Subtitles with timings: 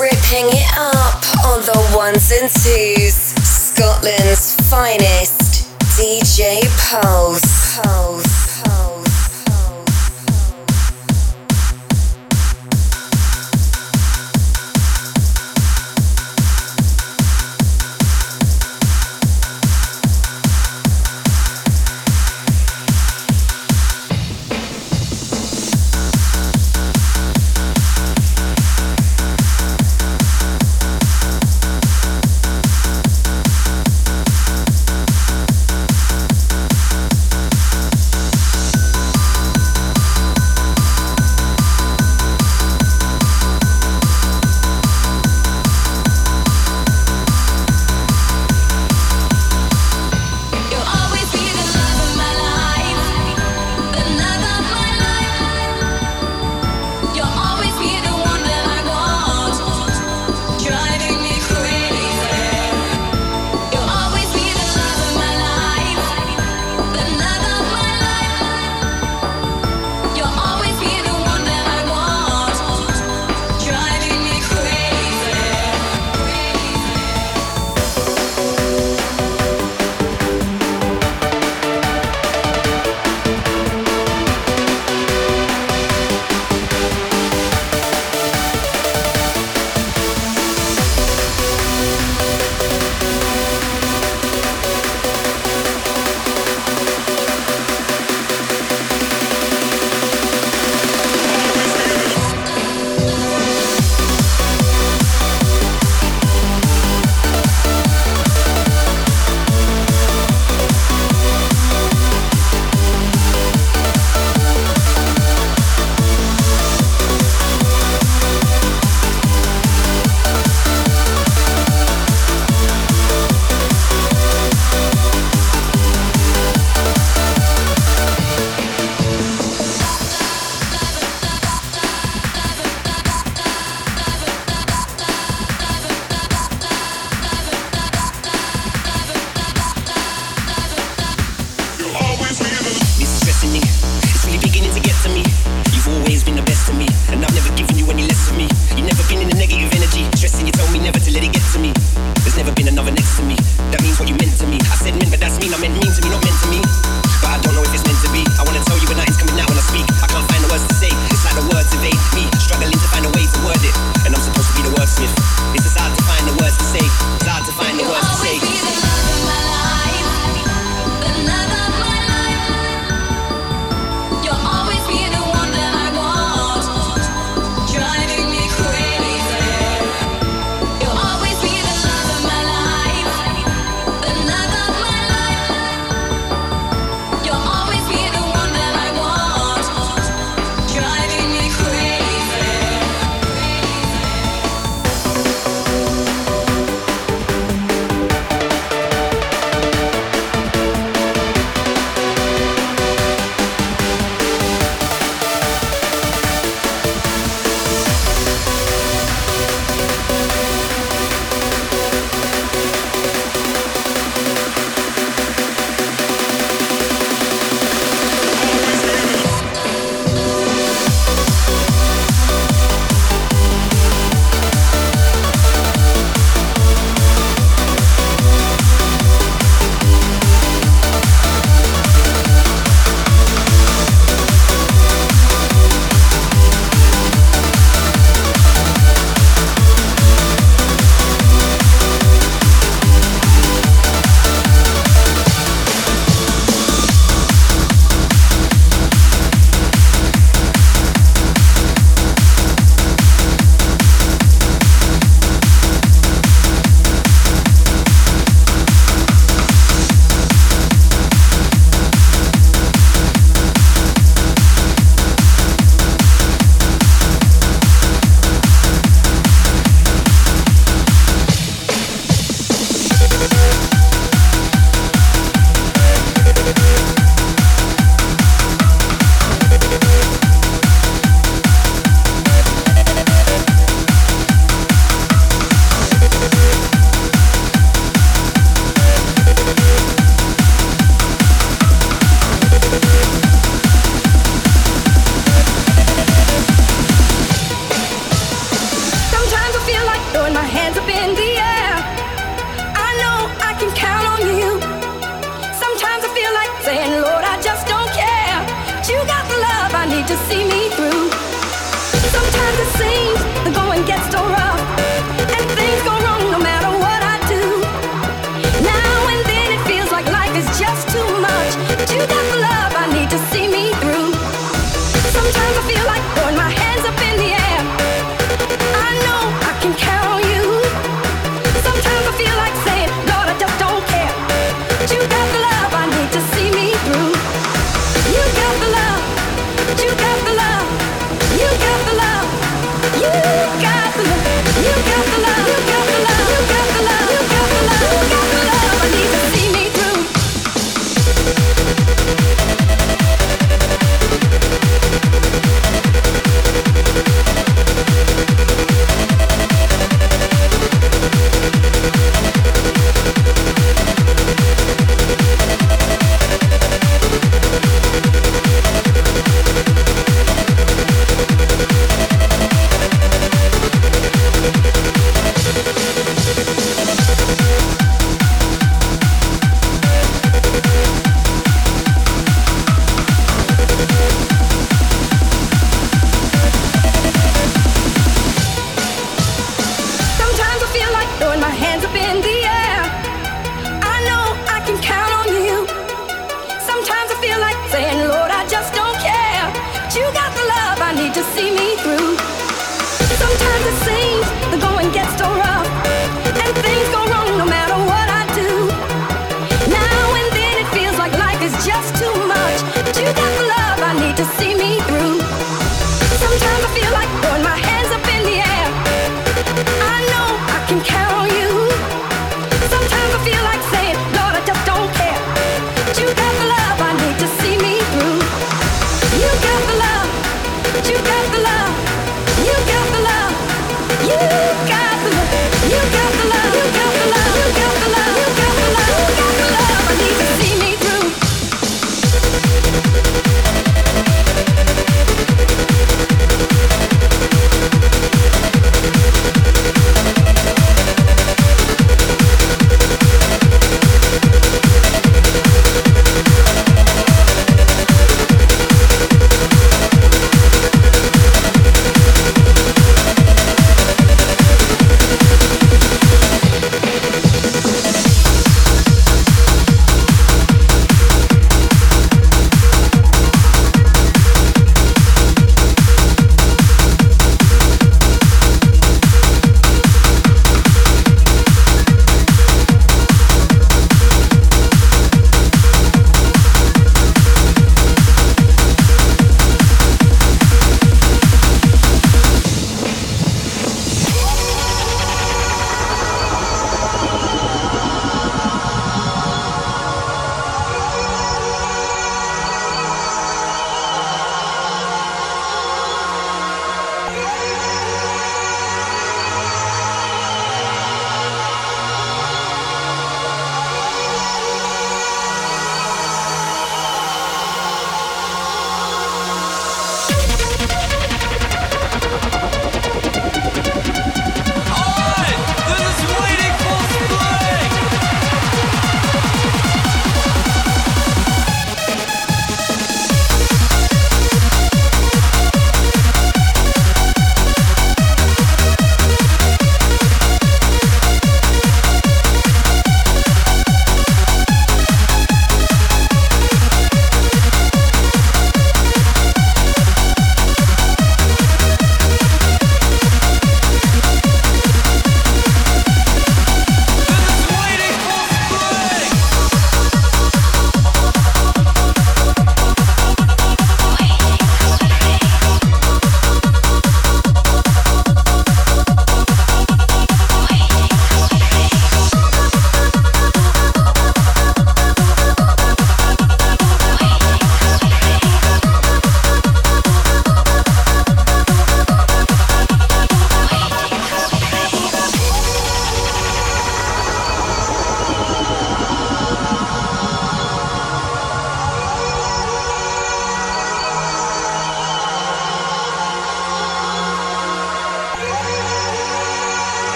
[0.00, 3.14] ripping it up on the ones and twos.
[3.44, 7.76] Scotland's finest DJ Pulse.
[7.76, 8.53] Pulse.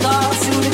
[0.00, 0.69] stars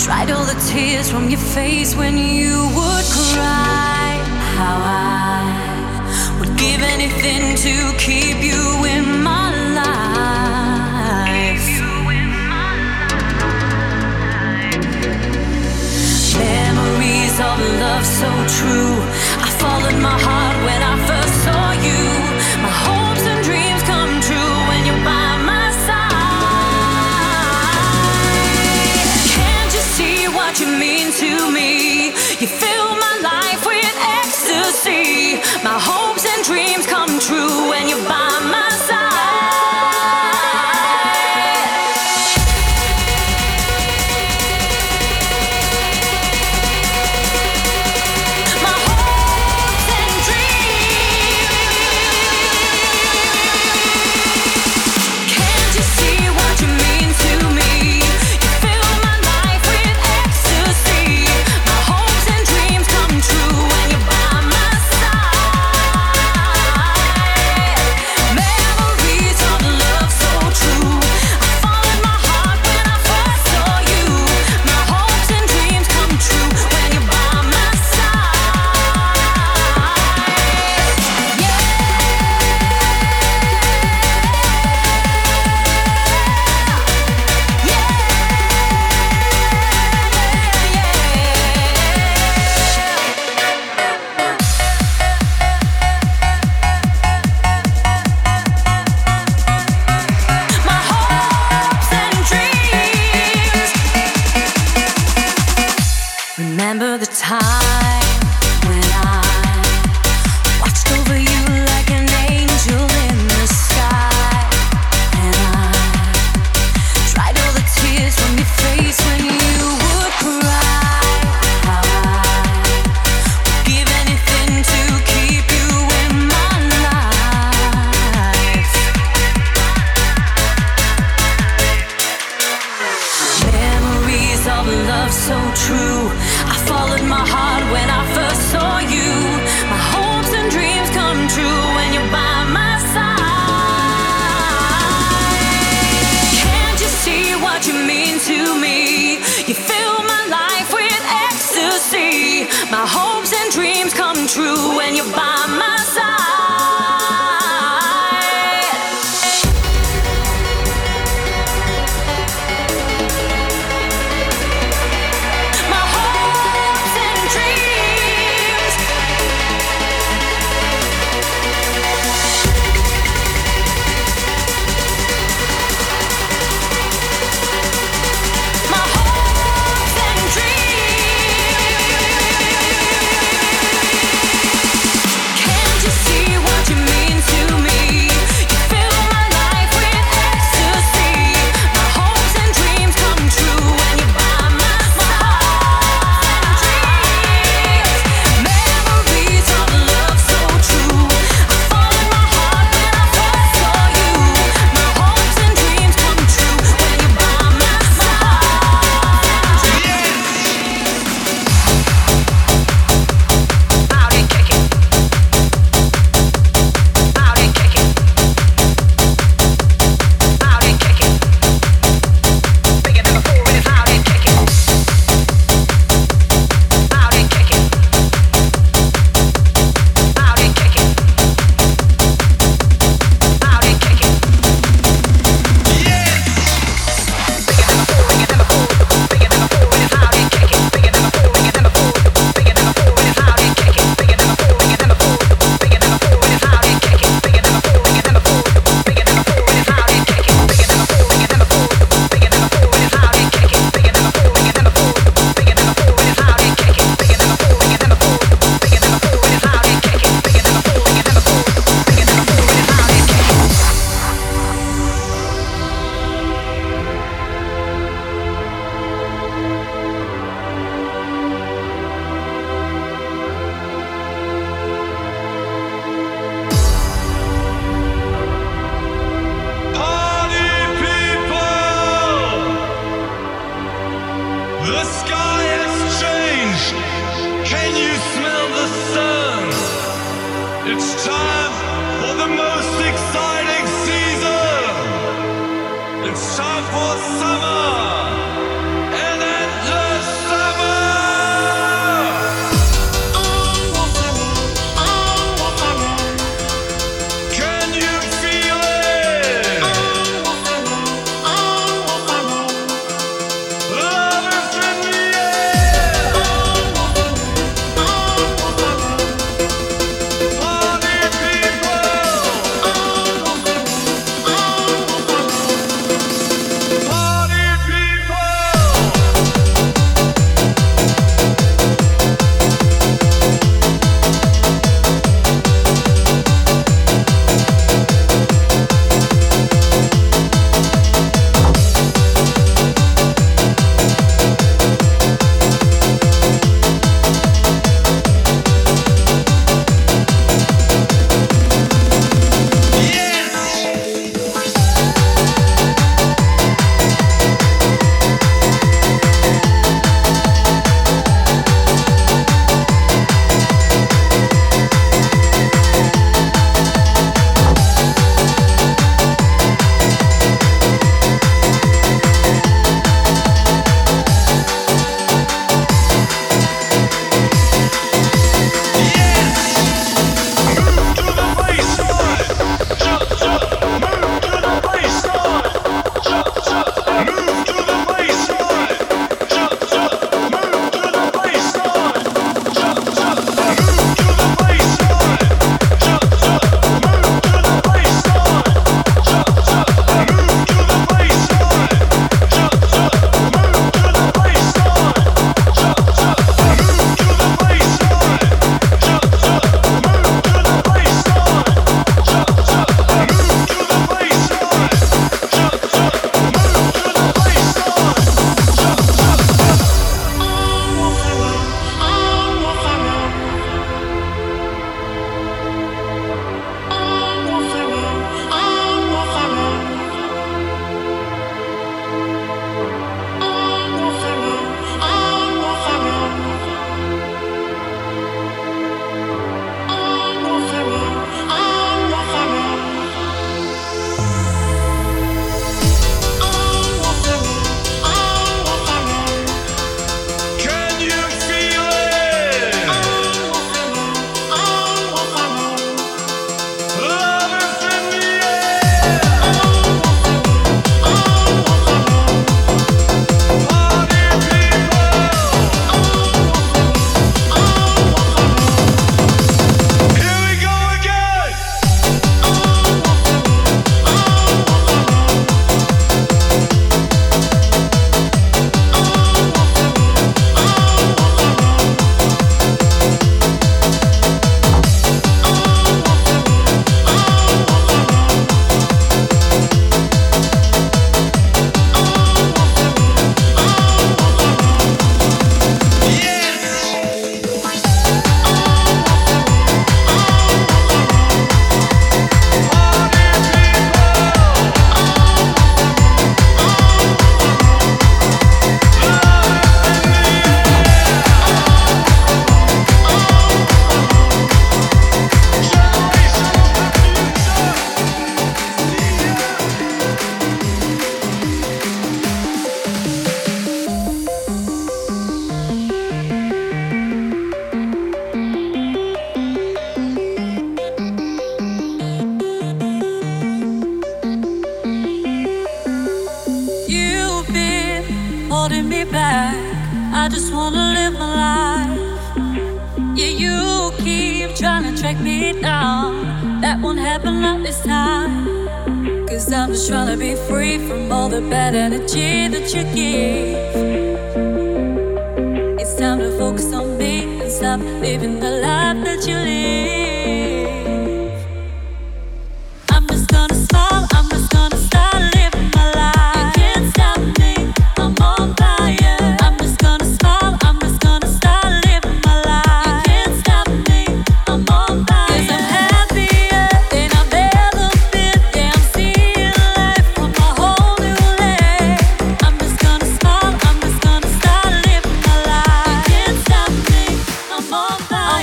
[0.00, 4.16] I dried all the tears from your face when you would cry.
[4.56, 11.68] How I would give anything to keep you in my life.
[16.38, 18.96] Memories of love so true
[19.44, 22.39] I followed my heart when I first saw you.
[32.40, 32.79] You fill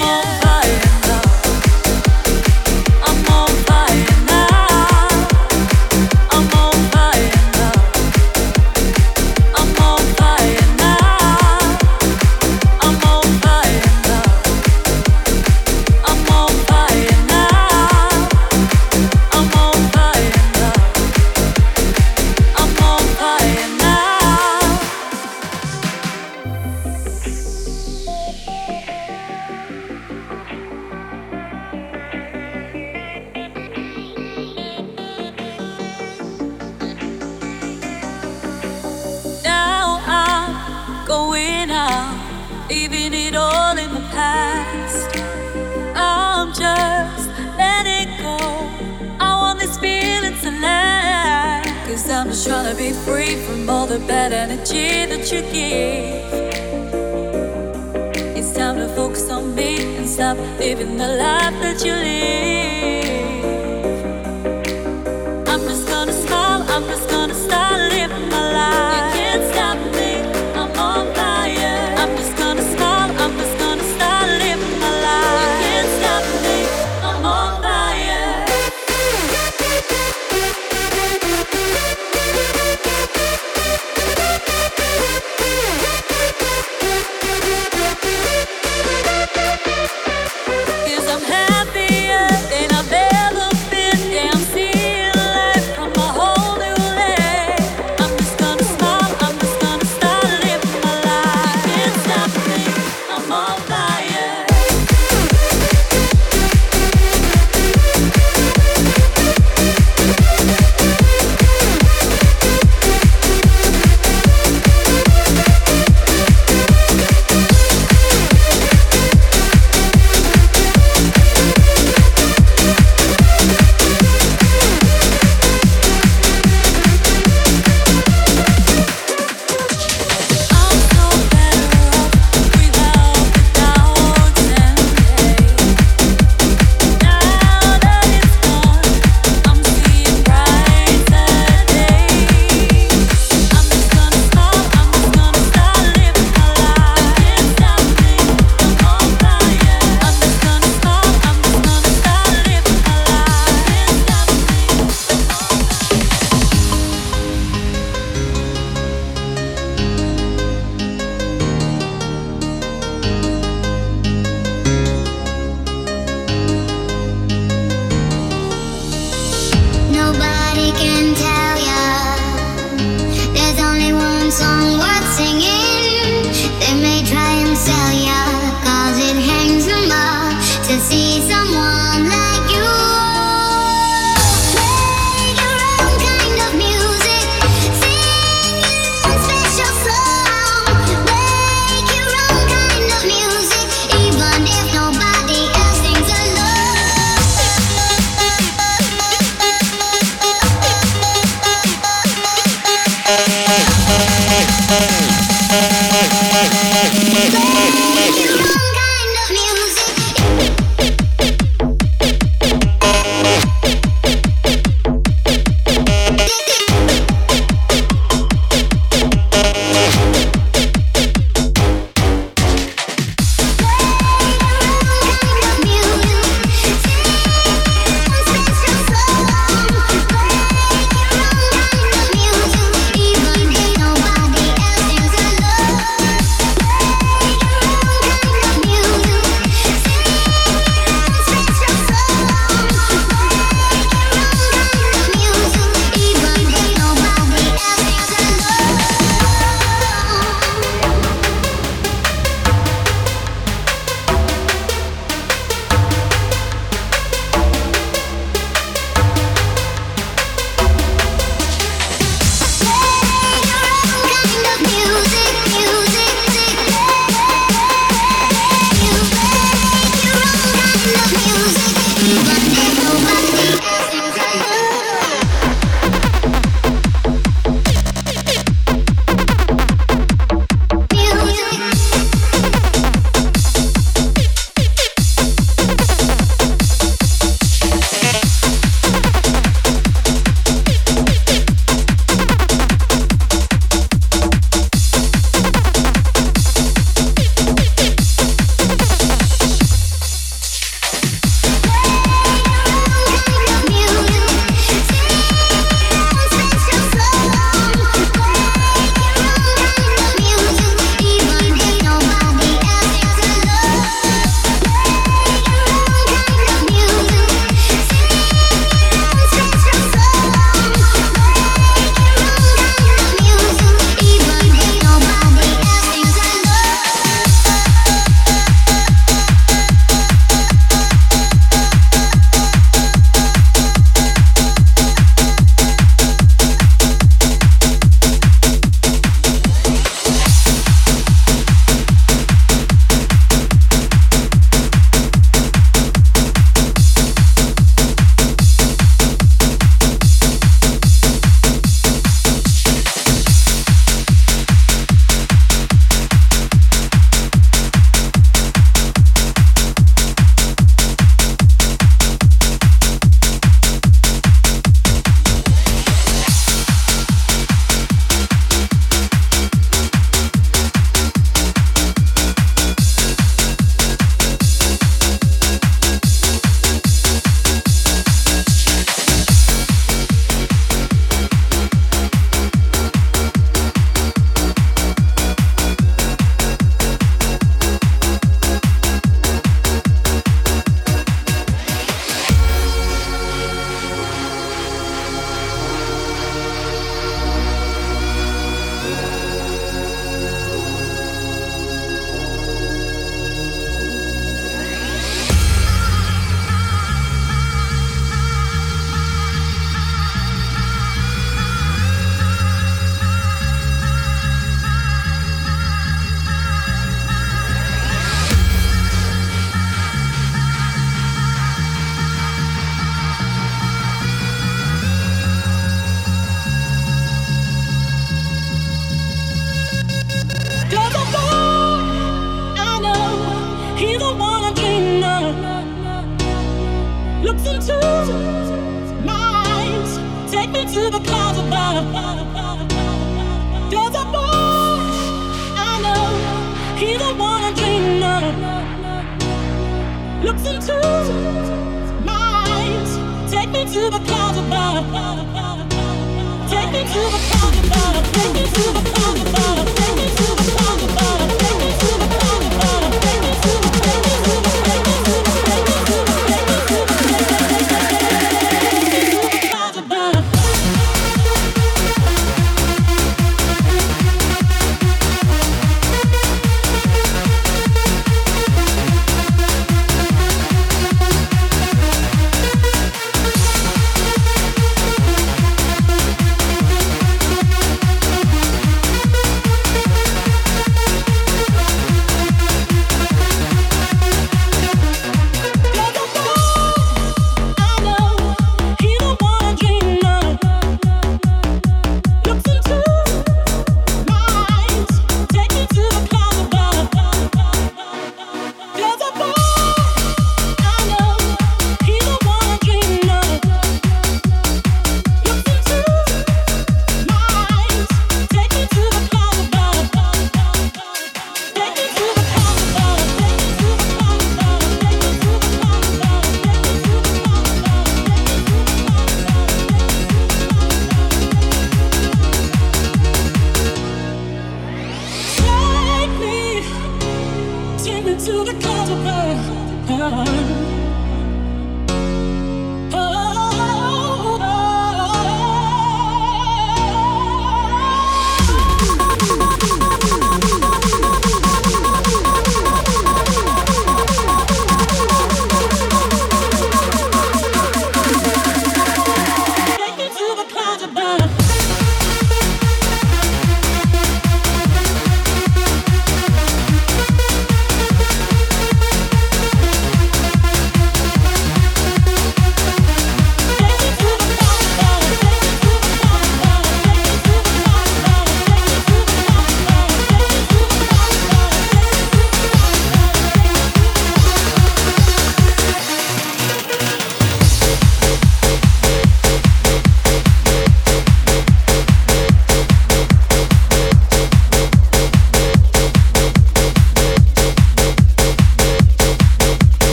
[0.00, 0.41] on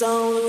[0.00, 0.47] It's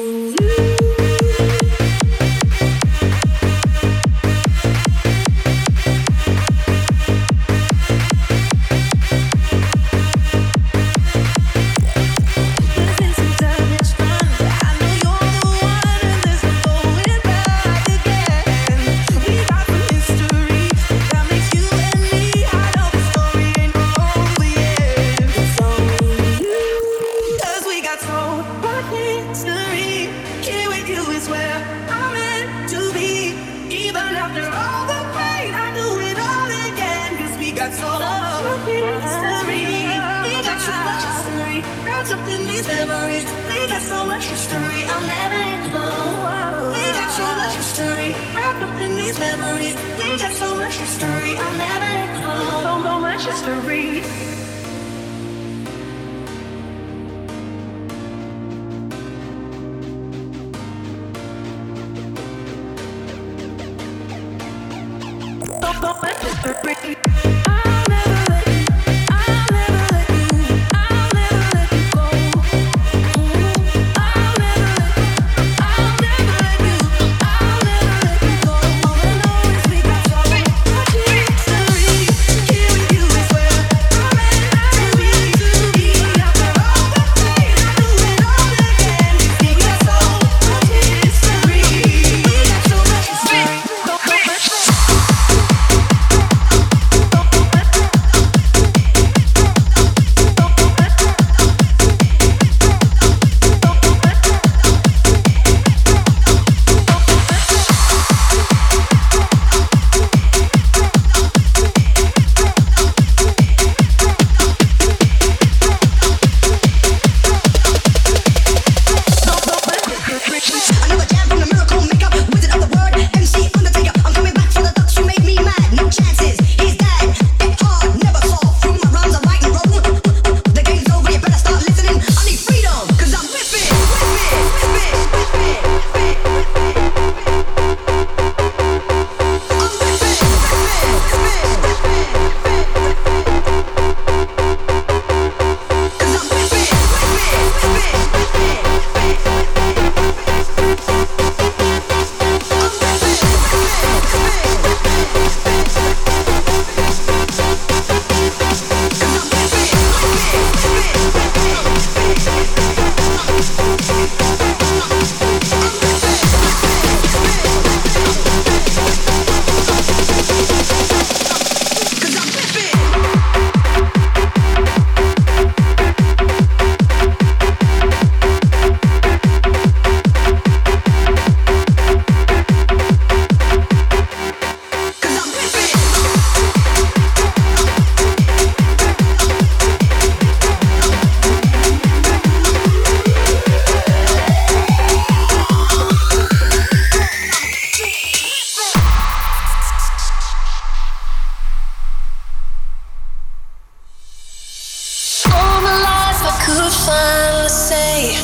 [207.49, 208.15] say,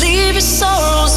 [0.00, 1.15] leave your sorrows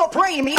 [0.00, 0.56] so bring me.